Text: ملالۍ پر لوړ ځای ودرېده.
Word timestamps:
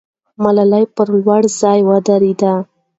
ملالۍ 0.43 0.83
پر 0.95 1.07
لوړ 1.23 1.41
ځای 1.59 1.79
ودرېده. 1.89 2.53